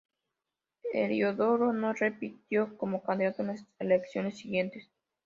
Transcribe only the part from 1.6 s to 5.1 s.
no repitió como candidato en las elecciones siguientes.